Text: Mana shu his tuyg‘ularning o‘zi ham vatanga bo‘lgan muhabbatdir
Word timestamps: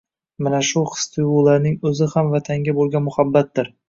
Mana 0.45 0.59
shu 0.69 0.81
his 0.93 1.03
tuyg‘ularning 1.17 1.75
o‘zi 1.89 2.07
ham 2.13 2.31
vatanga 2.37 2.75
bo‘lgan 2.79 3.07
muhabbatdir 3.09 3.71